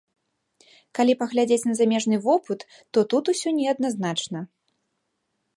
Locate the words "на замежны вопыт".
1.71-2.59